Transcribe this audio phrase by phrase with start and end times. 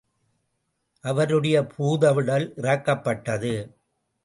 [1.03, 3.53] அவருடைய பூதவுடல் இறக்கப்பட்டது.